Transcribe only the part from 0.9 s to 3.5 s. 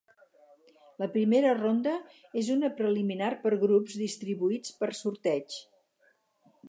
La primera ronda és una preliminar